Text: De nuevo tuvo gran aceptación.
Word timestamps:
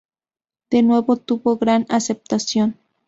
De 0.71 0.81
nuevo 0.81 1.15
tuvo 1.17 1.57
gran 1.57 1.85
aceptación. 1.87 2.75